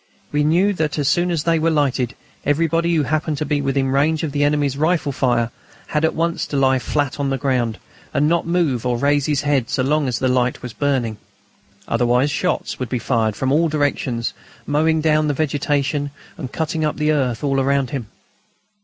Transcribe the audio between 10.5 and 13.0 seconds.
was burning. Otherwise shots would be